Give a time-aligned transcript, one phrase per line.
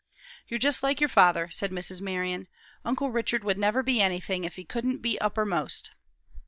[0.47, 2.01] "You're just like your father," said Mrs.
[2.01, 2.47] Marion.
[2.83, 5.91] "Uncle Richard would never be anything if he couldn't be uppermost."